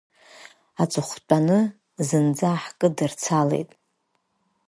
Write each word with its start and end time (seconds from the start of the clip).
Аҵыхәтәаны 0.81 1.59
зынӡа 2.07 2.51
ҳкыдырцалеит. 2.61 3.69